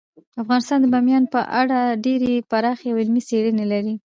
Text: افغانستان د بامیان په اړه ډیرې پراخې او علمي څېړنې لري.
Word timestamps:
افغانستان 0.41 0.77
د 0.81 0.85
بامیان 0.93 1.23
په 1.33 1.41
اړه 1.61 1.79
ډیرې 2.05 2.31
پراخې 2.49 2.87
او 2.91 2.97
علمي 3.01 3.21
څېړنې 3.29 3.65
لري. 3.73 3.93